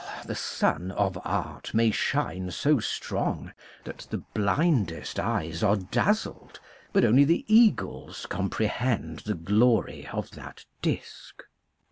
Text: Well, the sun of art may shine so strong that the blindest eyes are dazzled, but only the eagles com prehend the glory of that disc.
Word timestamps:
Well, 0.15 0.23
the 0.25 0.33
sun 0.35 0.89
of 0.93 1.19
art 1.23 1.75
may 1.75 1.91
shine 1.91 2.49
so 2.49 2.79
strong 2.79 3.53
that 3.83 4.07
the 4.09 4.23
blindest 4.33 5.19
eyes 5.19 5.61
are 5.61 5.75
dazzled, 5.75 6.59
but 6.91 7.05
only 7.05 7.23
the 7.23 7.45
eagles 7.47 8.25
com 8.27 8.49
prehend 8.49 9.25
the 9.25 9.35
glory 9.35 10.07
of 10.11 10.31
that 10.31 10.65
disc. 10.81 11.43